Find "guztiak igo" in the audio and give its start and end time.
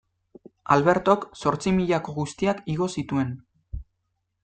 2.17-2.91